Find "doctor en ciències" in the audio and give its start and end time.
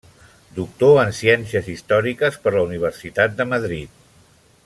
0.59-1.69